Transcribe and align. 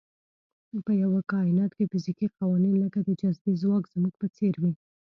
په 0.85 0.91
یوه 1.03 1.21
کاینات 1.31 1.71
کې 1.77 1.89
فزیکي 1.91 2.27
قوانین 2.37 2.75
لکه 2.83 2.99
د 3.03 3.09
جاذبې 3.19 3.53
ځواک 3.61 3.83
زموږ 3.93 4.13
په 4.21 4.27
څېر 4.35 4.53
وي. 4.61 4.73